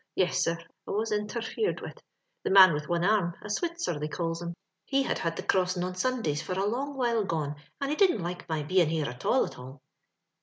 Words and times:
Yes, 0.15 0.43
sir, 0.43 0.57
I 0.87 0.91
was 0.93 1.11
intherfered 1.11 1.81
wid. 1.83 2.01
The 2.43 2.49
man 2.49 2.73
with 2.73 2.89
one 2.89 3.05
arm— 3.05 3.35
a 3.43 3.51
Switzer 3.51 3.99
they 3.99 4.07
calls 4.07 4.41
him— 4.41 4.55
he 4.87 5.03
had 5.03 5.19
had 5.19 5.35
the 5.35 5.43
crossin' 5.43 5.83
on 5.83 5.93
Sundays 5.93 6.41
for 6.41 6.53
a 6.53 6.65
long 6.65 6.97
while 6.97 7.23
gone, 7.23 7.57
and 7.79 7.91
he 7.91 7.95
didn't 7.95 8.23
like 8.23 8.49
my 8.49 8.63
bein' 8.63 8.89
here 8.89 9.05
at 9.05 9.25
all, 9.25 9.45
at 9.45 9.59
all. 9.59 9.79